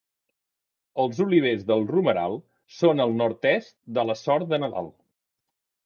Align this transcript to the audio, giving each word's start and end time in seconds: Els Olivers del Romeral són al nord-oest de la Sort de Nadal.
Els 1.03 1.19
Olivers 1.25 1.61
del 1.67 1.85
Romeral 1.93 2.39
són 2.81 3.07
al 3.07 3.17
nord-oest 3.23 3.73
de 3.99 4.11
la 4.13 4.21
Sort 4.27 4.53
de 4.57 4.65
Nadal. 4.67 4.95